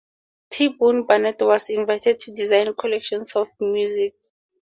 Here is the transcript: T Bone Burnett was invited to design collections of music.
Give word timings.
T 0.49 0.67
Bone 0.69 1.03
Burnett 1.05 1.39
was 1.43 1.69
invited 1.69 2.17
to 2.17 2.31
design 2.31 2.73
collections 2.73 3.35
of 3.35 3.49
music. 3.59 4.15